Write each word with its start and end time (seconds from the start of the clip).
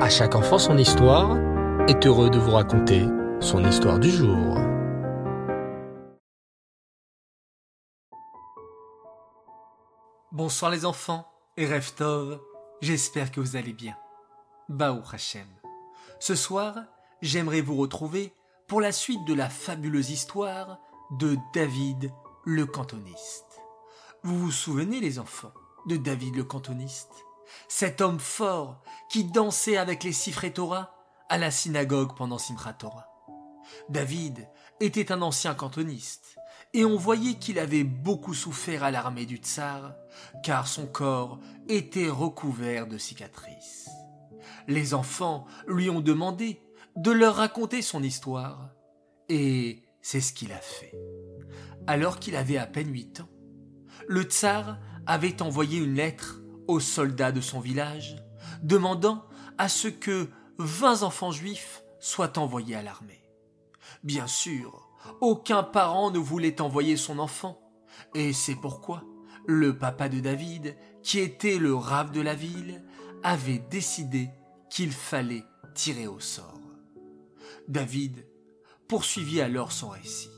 À 0.00 0.08
chaque 0.08 0.34
enfant 0.34 0.58
son 0.58 0.78
histoire 0.78 1.36
est 1.86 2.06
heureux 2.06 2.30
de 2.30 2.38
vous 2.38 2.52
raconter 2.52 3.04
son 3.38 3.62
histoire 3.68 3.98
du 3.98 4.08
jour. 4.08 4.56
Bonsoir 10.32 10.70
les 10.70 10.86
enfants 10.86 11.30
et 11.58 11.66
Reftov, 11.66 12.40
j'espère 12.80 13.30
que 13.30 13.40
vous 13.40 13.56
allez 13.56 13.74
bien. 13.74 13.94
Baou 14.70 15.02
Hachem. 15.12 15.46
Ce 16.18 16.34
soir, 16.34 16.76
j'aimerais 17.20 17.60
vous 17.60 17.76
retrouver 17.76 18.32
pour 18.68 18.80
la 18.80 18.92
suite 18.92 19.26
de 19.26 19.34
la 19.34 19.50
fabuleuse 19.50 20.08
histoire 20.08 20.78
de 21.18 21.36
David 21.52 22.10
le 22.46 22.64
cantoniste. 22.64 23.60
Vous 24.22 24.38
vous 24.38 24.50
souvenez 24.50 25.00
les 25.00 25.18
enfants 25.18 25.52
de 25.84 25.98
David 25.98 26.36
le 26.36 26.44
cantoniste? 26.44 27.26
Cet 27.68 28.00
homme 28.00 28.20
fort 28.20 28.82
qui 29.10 29.24
dansait 29.24 29.76
avec 29.76 30.04
les 30.04 30.12
Sifré 30.12 30.52
Torah 30.52 30.94
à 31.28 31.38
la 31.38 31.50
synagogue 31.50 32.16
pendant 32.16 32.38
Simchat 32.38 32.74
Torah. 32.74 33.08
David 33.88 34.48
était 34.80 35.12
un 35.12 35.22
ancien 35.22 35.54
cantoniste 35.54 36.36
et 36.72 36.84
on 36.84 36.96
voyait 36.96 37.34
qu'il 37.34 37.58
avait 37.58 37.84
beaucoup 37.84 38.34
souffert 38.34 38.84
à 38.84 38.90
l'armée 38.90 39.26
du 39.26 39.36
tsar, 39.36 39.94
car 40.44 40.68
son 40.68 40.86
corps 40.86 41.40
était 41.68 42.08
recouvert 42.08 42.86
de 42.86 42.98
cicatrices. 42.98 43.88
Les 44.68 44.94
enfants 44.94 45.46
lui 45.66 45.90
ont 45.90 46.00
demandé 46.00 46.60
de 46.96 47.10
leur 47.10 47.36
raconter 47.36 47.82
son 47.82 48.02
histoire, 48.02 48.70
et 49.28 49.82
c'est 50.00 50.20
ce 50.20 50.32
qu'il 50.32 50.52
a 50.52 50.58
fait. 50.58 50.94
Alors 51.86 52.20
qu'il 52.20 52.36
avait 52.36 52.58
à 52.58 52.66
peine 52.66 52.92
huit 52.92 53.20
ans, 53.20 53.28
le 54.06 54.22
tsar 54.22 54.78
avait 55.06 55.42
envoyé 55.42 55.78
une 55.78 55.94
lettre 55.94 56.39
aux 56.70 56.78
soldats 56.80 57.32
de 57.32 57.40
son 57.40 57.58
village, 57.58 58.16
demandant 58.62 59.24
à 59.58 59.68
ce 59.68 59.88
que 59.88 60.28
vingt 60.58 61.02
enfants 61.02 61.32
juifs 61.32 61.82
soient 61.98 62.38
envoyés 62.38 62.76
à 62.76 62.82
l'armée. 62.82 63.24
Bien 64.04 64.28
sûr, 64.28 64.88
aucun 65.20 65.64
parent 65.64 66.12
ne 66.12 66.18
voulait 66.18 66.60
envoyer 66.60 66.96
son 66.96 67.18
enfant, 67.18 67.60
et 68.14 68.32
c'est 68.32 68.54
pourquoi 68.54 69.02
le 69.46 69.76
papa 69.76 70.08
de 70.08 70.20
David, 70.20 70.76
qui 71.02 71.18
était 71.18 71.58
le 71.58 71.74
rave 71.74 72.12
de 72.12 72.20
la 72.20 72.34
ville, 72.34 72.84
avait 73.24 73.58
décidé 73.58 74.30
qu'il 74.70 74.92
fallait 74.92 75.44
tirer 75.74 76.06
au 76.06 76.20
sort. 76.20 76.60
David 77.66 78.24
poursuivit 78.86 79.40
alors 79.40 79.72
son 79.72 79.88
récit. 79.88 80.30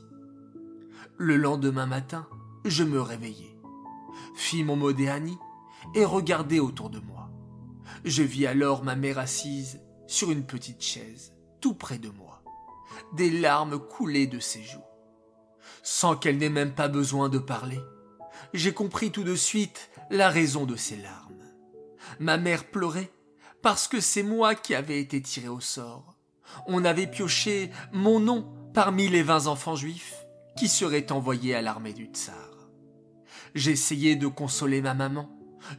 Le 1.15 1.37
lendemain 1.37 1.85
matin, 1.85 2.27
je 2.65 2.83
me 2.83 2.99
réveillai, 2.99 3.55
fis 4.35 4.63
mon 4.63 4.75
modéani 4.75 5.37
et 5.95 6.05
regardai 6.05 6.59
autour 6.59 6.89
de 6.89 6.99
moi. 6.99 7.29
Je 8.05 8.23
vis 8.23 8.47
alors 8.47 8.83
ma 8.83 8.95
mère 8.95 9.19
assise 9.19 9.81
sur 10.07 10.31
une 10.31 10.45
petite 10.45 10.81
chaise, 10.81 11.33
tout 11.61 11.73
près 11.73 11.97
de 11.97 12.09
moi 12.09 12.33
des 13.13 13.29
larmes 13.29 13.79
coulaient 13.79 14.27
de 14.27 14.39
ses 14.39 14.63
joues. 14.63 14.79
Sans 15.83 16.15
qu'elle 16.15 16.37
n'ait 16.37 16.49
même 16.49 16.73
pas 16.73 16.87
besoin 16.87 17.29
de 17.29 17.37
parler, 17.37 17.79
j'ai 18.53 18.73
compris 18.73 19.11
tout 19.11 19.23
de 19.23 19.35
suite 19.35 19.89
la 20.09 20.29
raison 20.29 20.65
de 20.65 20.75
ces 20.75 20.97
larmes. 20.97 21.33
Ma 22.19 22.37
mère 22.37 22.65
pleurait 22.65 23.11
parce 23.61 23.87
que 23.87 23.99
c'est 23.99 24.23
moi 24.23 24.55
qui 24.55 24.75
avais 24.75 24.99
été 24.99 25.21
tiré 25.21 25.47
au 25.47 25.59
sort. 25.59 26.17
On 26.67 26.83
avait 26.85 27.07
pioché 27.07 27.71
mon 27.91 28.19
nom 28.19 28.51
parmi 28.73 29.07
les 29.07 29.23
vingt 29.23 29.47
enfants 29.47 29.75
juifs 29.75 30.25
qui 30.57 30.67
seraient 30.67 31.11
envoyés 31.11 31.55
à 31.55 31.61
l'armée 31.61 31.93
du 31.93 32.05
tsar. 32.05 32.49
J'essayais 33.55 34.15
de 34.15 34.27
consoler 34.27 34.81
ma 34.81 34.93
maman 34.93 35.29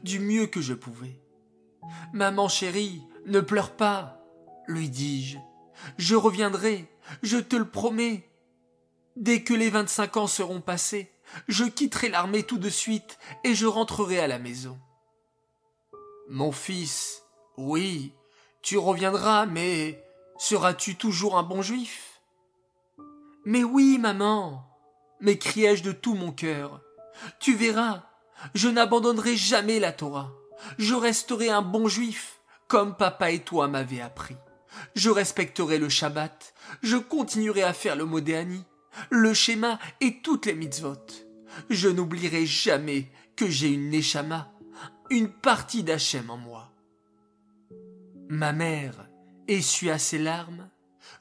du 0.02 0.20
mieux 0.20 0.46
que 0.46 0.60
je 0.60 0.74
pouvais. 0.74 1.20
Maman 2.12 2.48
chérie, 2.48 3.02
ne 3.26 3.40
pleure 3.40 3.76
pas, 3.76 4.20
lui 4.66 4.88
dis-je. 4.88 5.38
Je 5.98 6.14
reviendrai, 6.14 6.88
je 7.22 7.38
te 7.38 7.56
le 7.56 7.68
promets. 7.68 8.30
Dès 9.16 9.42
que 9.42 9.54
les 9.54 9.70
vingt-cinq 9.70 10.16
ans 10.16 10.26
seront 10.26 10.60
passés, 10.60 11.12
je 11.48 11.64
quitterai 11.64 12.08
l'armée 12.08 12.42
tout 12.42 12.58
de 12.58 12.68
suite 12.68 13.18
et 13.44 13.54
je 13.54 13.66
rentrerai 13.66 14.18
à 14.18 14.26
la 14.26 14.38
maison. 14.38 14.78
Mon 16.28 16.52
fils, 16.52 17.22
oui, 17.56 18.14
tu 18.62 18.78
reviendras, 18.78 19.46
mais 19.46 20.02
seras-tu 20.38 20.96
toujours 20.96 21.36
un 21.36 21.42
bon 21.42 21.62
juif? 21.62 22.20
Mais 23.44 23.62
oui, 23.62 23.98
maman, 23.98 24.66
m'écriai-je 25.20 25.82
de 25.82 25.92
tout 25.92 26.14
mon 26.14 26.32
cœur. 26.32 26.80
Tu 27.40 27.54
verras, 27.54 28.04
je 28.54 28.68
n'abandonnerai 28.68 29.36
jamais 29.36 29.80
la 29.80 29.92
Torah. 29.92 30.32
Je 30.78 30.94
resterai 30.94 31.50
un 31.50 31.62
bon 31.62 31.88
juif, 31.88 32.40
comme 32.68 32.96
papa 32.96 33.30
et 33.30 33.40
toi 33.40 33.68
m'avaient 33.68 34.00
appris. 34.00 34.36
Je 34.94 35.10
respecterai 35.10 35.78
le 35.78 35.88
Shabbat, 35.88 36.54
je 36.82 36.96
continuerai 36.96 37.62
à 37.62 37.72
faire 37.72 37.96
le 37.96 38.04
Modéani, 38.04 38.64
le 39.10 39.34
schéma 39.34 39.78
et 40.00 40.20
toutes 40.20 40.46
les 40.46 40.54
mitzvot. 40.54 41.06
Je 41.70 41.88
n'oublierai 41.88 42.46
jamais 42.46 43.10
que 43.36 43.48
j'ai 43.48 43.68
une 43.68 43.90
Neshama, 43.90 44.52
une 45.10 45.28
partie 45.28 45.82
d'Hachem 45.82 46.30
en 46.30 46.36
moi. 46.36 46.70
Ma 48.28 48.52
mère 48.52 49.08
essuya 49.48 49.98
ses 49.98 50.18
larmes, 50.18 50.68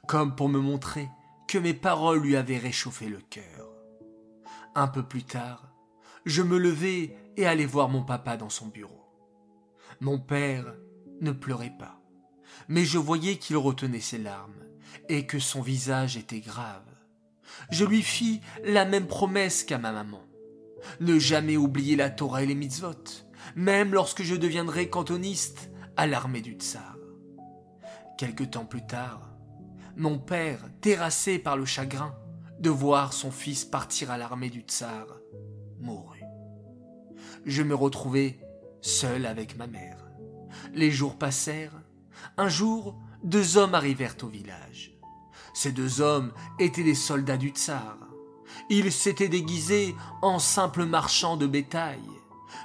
comme 0.08 0.34
pour 0.34 0.48
me 0.48 0.58
montrer 0.58 1.08
que 1.46 1.58
mes 1.58 1.74
paroles 1.74 2.20
lui 2.20 2.36
avaient 2.36 2.58
réchauffé 2.58 3.06
le 3.06 3.20
cœur. 3.30 3.68
Un 4.74 4.88
peu 4.88 5.02
plus 5.02 5.22
tard, 5.22 5.63
je 6.24 6.42
me 6.42 6.58
levai 6.58 7.16
et 7.36 7.46
allai 7.46 7.66
voir 7.66 7.88
mon 7.88 8.02
papa 8.02 8.36
dans 8.36 8.48
son 8.50 8.68
bureau. 8.68 9.04
Mon 10.00 10.18
père 10.18 10.74
ne 11.20 11.32
pleurait 11.32 11.74
pas 11.78 12.00
mais 12.68 12.84
je 12.84 12.98
voyais 12.98 13.36
qu'il 13.36 13.56
retenait 13.56 14.00
ses 14.00 14.18
larmes, 14.18 14.52
et 15.08 15.26
que 15.26 15.38
son 15.38 15.60
visage 15.60 16.16
était 16.16 16.40
grave. 16.40 16.82
Je 17.70 17.84
lui 17.84 18.02
fis 18.02 18.40
la 18.64 18.84
même 18.84 19.06
promesse 19.06 19.64
qu'à 19.64 19.78
ma 19.78 19.92
maman. 19.92 20.22
Ne 21.00 21.18
jamais 21.18 21.56
oublier 21.56 21.96
la 21.96 22.10
Torah 22.10 22.42
et 22.42 22.46
les 22.46 22.54
mitzvot, 22.54 23.04
même 23.56 23.92
lorsque 23.92 24.22
je 24.22 24.34
deviendrai 24.34 24.88
cantoniste 24.88 25.70
à 25.96 26.06
l'armée 26.06 26.40
du 26.40 26.52
tsar. 26.52 26.96
Quelque 28.18 28.44
temps 28.44 28.66
plus 28.66 28.86
tard, 28.86 29.30
mon 29.96 30.18
père, 30.18 30.60
terrassé 30.80 31.38
par 31.38 31.56
le 31.56 31.64
chagrin 31.64 32.14
de 32.58 32.70
voir 32.70 33.12
son 33.12 33.30
fils 33.30 33.64
partir 33.64 34.10
à 34.10 34.18
l'armée 34.18 34.50
du 34.50 34.60
tsar. 34.60 35.06
Je 37.44 37.62
me 37.62 37.74
retrouvai 37.74 38.38
seul 38.80 39.26
avec 39.26 39.56
ma 39.56 39.66
mère. 39.66 39.98
Les 40.72 40.90
jours 40.90 41.16
passèrent 41.16 41.80
un 42.36 42.48
jour, 42.48 42.96
deux 43.22 43.56
hommes 43.56 43.74
arrivèrent 43.74 44.16
au 44.22 44.28
village. 44.28 44.96
Ces 45.52 45.72
deux 45.72 46.00
hommes 46.00 46.32
étaient 46.58 46.82
des 46.82 46.94
soldats 46.94 47.36
du 47.36 47.50
tsar. 47.50 47.98
Ils 48.70 48.92
s'étaient 48.92 49.28
déguisés 49.28 49.94
en 50.22 50.38
simples 50.38 50.84
marchands 50.84 51.36
de 51.36 51.46
bétail. 51.46 52.00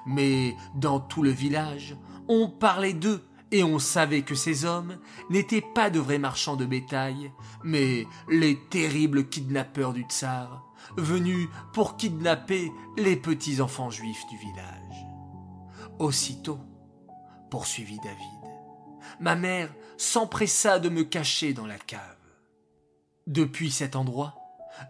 Mais 0.06 0.56
dans 0.76 1.00
tout 1.00 1.24
le 1.24 1.32
village, 1.32 1.96
on 2.28 2.48
parlait 2.50 2.94
d'eux 2.94 3.24
et 3.52 3.64
on 3.64 3.80
savait 3.80 4.22
que 4.22 4.36
ces 4.36 4.66
hommes 4.66 4.98
n'étaient 5.30 5.64
pas 5.74 5.90
de 5.90 6.00
vrais 6.00 6.20
marchands 6.20 6.56
de 6.56 6.66
bétail, 6.66 7.32
mais 7.64 8.06
les 8.30 8.58
terribles 8.70 9.28
kidnappeurs 9.28 9.94
du 9.94 10.04
tsar, 10.04 10.66
venus 10.98 11.50
pour 11.74 11.98
kidnapper 11.98 12.72
les 12.98 13.16
petits 13.16 13.62
enfants 13.62 13.90
juifs 13.90 14.26
du 14.30 14.38
village. 14.38 15.06
Aussitôt, 15.98 16.60
poursuivit 17.50 18.00
David, 18.04 18.54
ma 19.20 19.36
mère 19.36 19.74
s'empressa 19.98 20.80
de 20.80 20.90
me 20.90 21.04
cacher 21.04 21.54
dans 21.54 21.66
la 21.66 21.78
cave. 21.78 22.02
Depuis 23.28 23.72
cet 23.72 23.96
endroit, 23.96 24.36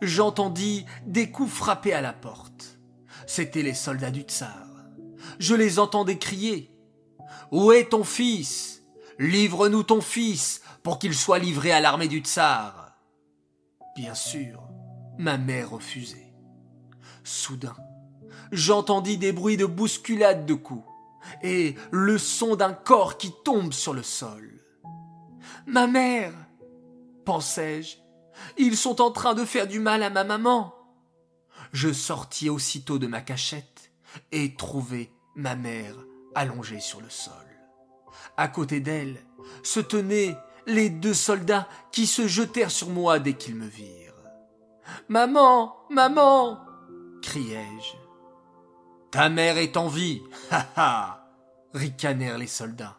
j'entendis 0.01 0.85
des 1.05 1.31
coups 1.31 1.51
frapper 1.51 1.93
à 1.93 2.01
la 2.01 2.13
porte. 2.13 2.77
C'étaient 3.27 3.63
les 3.63 3.73
soldats 3.73 4.11
du 4.11 4.21
tsar. 4.21 4.67
Je 5.39 5.55
les 5.55 5.79
entendais 5.79 6.17
crier. 6.17 6.71
Où 7.51 7.71
est 7.71 7.89
ton 7.89 8.03
fils? 8.03 8.83
Livre-nous 9.19 9.83
ton 9.83 10.01
fils 10.01 10.61
pour 10.83 10.99
qu'il 10.99 11.13
soit 11.13 11.39
livré 11.39 11.71
à 11.71 11.81
l'armée 11.81 12.07
du 12.07 12.19
tsar. 12.19 12.93
Bien 13.95 14.15
sûr, 14.15 14.63
ma 15.17 15.37
mère 15.37 15.71
refusait. 15.71 16.33
Soudain, 17.23 17.75
j'entendis 18.51 19.17
des 19.17 19.33
bruits 19.33 19.57
de 19.57 19.65
bousculade 19.65 20.45
de 20.45 20.53
coups 20.53 20.85
et 21.43 21.75
le 21.91 22.17
son 22.17 22.55
d'un 22.55 22.73
corps 22.73 23.17
qui 23.17 23.33
tombe 23.43 23.73
sur 23.73 23.93
le 23.93 24.03
sol. 24.03 24.63
Ma 25.65 25.85
mère, 25.85 26.33
pensai-je, 27.25 27.97
ils 28.57 28.77
sont 28.77 29.01
en 29.01 29.11
train 29.11 29.33
de 29.33 29.43
faire 29.43 29.67
du 29.67 29.79
mal 29.79 30.01
à 30.01 30.09
ma 30.09 30.23
maman. 30.23 30.73
Je 31.73 31.91
sortis 31.91 32.49
aussitôt 32.49 32.99
de 32.99 33.07
ma 33.07 33.21
cachette 33.21 33.91
et 34.31 34.55
trouvai 34.55 35.11
ma 35.35 35.55
mère 35.55 35.95
allongée 36.35 36.79
sur 36.79 37.01
le 37.01 37.09
sol. 37.09 37.33
À 38.37 38.47
côté 38.47 38.79
d'elle 38.79 39.17
se 39.63 39.79
tenaient 39.79 40.35
les 40.65 40.89
deux 40.89 41.13
soldats 41.13 41.67
qui 41.91 42.05
se 42.05 42.27
jetèrent 42.27 42.71
sur 42.71 42.89
moi 42.89 43.19
dès 43.19 43.33
qu'ils 43.33 43.55
me 43.55 43.67
virent. 43.67 44.13
Maman, 45.07 45.75
maman, 45.89 46.59
criai-je. 47.21 47.97
Ta 49.11 49.29
mère 49.29 49.57
est 49.57 49.77
en 49.77 49.87
vie, 49.87 50.21
ha 50.51 50.67
ha 50.75 51.19
ricanèrent 51.73 52.37
les 52.37 52.47
soldats. 52.47 52.97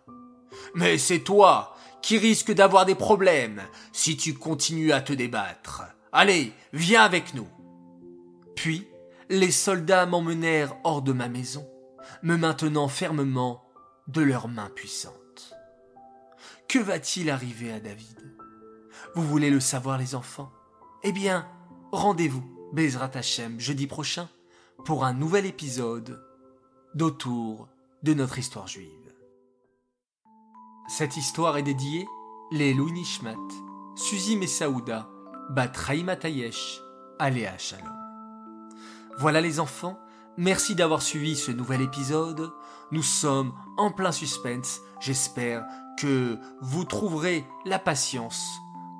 Mais 0.74 0.98
c'est 0.98 1.20
toi 1.20 1.76
qui 2.02 2.18
risques 2.18 2.52
d'avoir 2.52 2.86
des 2.86 2.94
problèmes 2.94 3.62
si 3.92 4.16
tu 4.16 4.34
continues 4.34 4.92
à 4.92 5.00
te 5.00 5.12
débattre. 5.12 5.82
Allez, 6.12 6.52
viens 6.72 7.02
avec 7.02 7.34
nous. 7.34 7.48
Puis, 8.56 8.86
les 9.28 9.50
soldats 9.50 10.06
m'emmenèrent 10.06 10.76
hors 10.82 11.02
de 11.02 11.12
ma 11.12 11.28
maison, 11.28 11.68
me 12.22 12.36
maintenant 12.36 12.88
fermement 12.88 13.64
de 14.08 14.22
leurs 14.22 14.48
mains 14.48 14.70
puissantes. 14.74 15.54
Que 16.68 16.78
va-t-il 16.78 17.30
arriver 17.30 17.72
à 17.72 17.80
David? 17.80 18.36
Vous 19.14 19.26
voulez 19.26 19.50
le 19.50 19.60
savoir 19.60 19.98
les 19.98 20.14
enfants? 20.14 20.52
Eh 21.02 21.12
bien, 21.12 21.48
rendez-vous, 21.92 22.44
Bezrat 22.72 23.10
Hashem, 23.14 23.58
jeudi 23.58 23.86
prochain, 23.86 24.28
pour 24.84 25.04
un 25.04 25.12
nouvel 25.12 25.46
épisode 25.46 26.24
d'autour 26.94 27.68
de 28.02 28.14
notre 28.14 28.38
histoire 28.38 28.66
juive. 28.66 28.88
Cette 30.88 31.16
histoire 31.16 31.56
est 31.56 31.62
dédiée 31.62 32.06
les 32.52 32.74
Nishmat, 32.74 33.36
Suzy 33.94 34.36
Messaouda, 34.36 35.08
Bat 35.50 35.68
Tayesh, 36.20 36.80
Aléa 37.18 37.56
Shalom. 37.58 37.96
Voilà 39.18 39.40
les 39.40 39.60
enfants, 39.60 39.98
merci 40.40 40.74
d'avoir 40.74 41.02
suivi 41.02 41.36
ce 41.36 41.52
nouvel 41.52 41.82
épisode. 41.82 42.50
Nous 42.92 43.02
sommes 43.02 43.52
en 43.76 43.92
plein 43.92 44.10
suspense. 44.10 44.80
J'espère 44.98 45.64
que 45.98 46.38
vous 46.62 46.84
trouverez 46.84 47.44
la 47.66 47.78
patience 47.78 48.48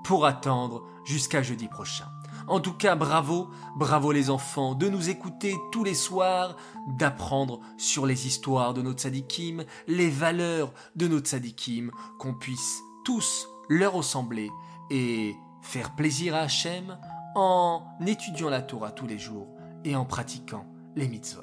pour 0.05 0.27
attendre 0.27 0.87
jusqu'à 1.05 1.43
jeudi 1.43 1.67
prochain. 1.67 2.05
En 2.47 2.61
tout 2.61 2.75
cas, 2.75 2.95
bravo, 2.95 3.49
bravo 3.77 4.13
les 4.13 4.29
enfants 4.29 4.75
de 4.75 4.89
nous 4.89 5.09
écouter 5.09 5.57
tous 5.73 5.83
les 5.83 5.95
soirs, 5.95 6.57
d'apprendre 6.99 7.61
sur 7.79 8.05
les 8.05 8.27
histoires 8.27 8.75
de 8.75 8.83
nos 8.83 8.93
tzadikim, 8.93 9.65
les 9.89 10.11
valeurs 10.11 10.73
de 10.95 11.09
nos 11.09 11.21
tzadikim, 11.21 11.91
qu'on 12.19 12.35
puisse 12.35 12.81
tous 13.05 13.49
leur 13.71 13.95
ressembler 13.95 14.51
et 14.91 15.37
faire 15.63 15.95
plaisir 15.95 16.35
à 16.35 16.41
Hachem 16.41 16.99
en 17.35 17.83
étudiant 18.07 18.51
la 18.51 18.61
Torah 18.61 18.93
tous 18.93 19.07
les 19.07 19.19
jours 19.19 19.49
et 19.85 19.97
en 19.97 20.05
pratiquant 20.05 20.70
les 20.97 21.09
mitzvot. 21.09 21.43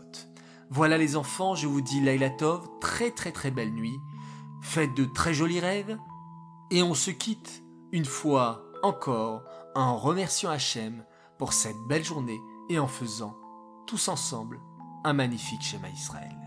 Voilà 0.70 0.98
les 0.98 1.16
enfants, 1.16 1.56
je 1.56 1.68
vous 1.68 1.82
dis 1.82 2.02
Laila 2.02 2.30
Tov, 2.30 2.68
très 2.82 3.12
très 3.12 3.32
très 3.32 3.52
belle 3.52 3.74
nuit, 3.74 3.98
faites 4.62 4.94
de 4.94 5.06
très 5.06 5.34
jolis 5.34 5.60
rêves, 5.60 5.98
et 6.72 6.84
on 6.84 6.94
se 6.94 7.12
quitte 7.12 7.64
une 7.92 8.06
fois 8.06 8.64
encore 8.84 9.44
en 9.76 9.98
remerciant 9.98 10.50
Hachem 10.50 11.06
pour 11.38 11.54
cette 11.54 11.78
belle 11.88 12.04
journée 12.04 12.40
et 12.70 12.80
en 12.80 12.88
faisant 12.88 13.38
tous 13.86 14.10
ensemble 14.10 14.60
un 15.04 15.14
magnifique 15.14 15.62
schéma 15.62 15.90
Israël. 15.90 16.47